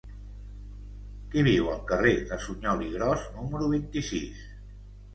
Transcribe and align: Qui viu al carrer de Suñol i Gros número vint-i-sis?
Qui 1.35 1.43
viu 1.49 1.69
al 1.75 1.85
carrer 1.93 2.15
de 2.33 2.41
Suñol 2.49 2.85
i 2.89 2.91
Gros 2.97 3.31
número 3.39 3.73
vint-i-sis? 3.79 4.45